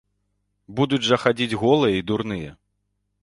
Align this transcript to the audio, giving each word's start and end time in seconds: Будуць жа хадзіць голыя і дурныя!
Будуць 0.77 1.01
жа 1.09 1.19
хадзіць 1.25 1.57
голыя 1.63 1.95
і 1.99 2.05
дурныя! 2.13 2.51